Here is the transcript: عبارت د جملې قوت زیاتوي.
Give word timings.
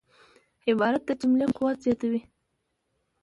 عبارت 0.69 1.01
د 1.07 1.09
جملې 1.21 1.45
قوت 1.57 1.77
زیاتوي. 1.85 2.21